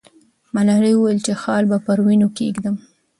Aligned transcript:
ملالۍ 0.55 0.93
وویل 0.95 1.19
چې 1.25 1.33
خال 1.41 1.63
به 1.71 1.77
پر 1.85 1.97
وینو 2.05 2.27
کښېږدم. 2.35 2.75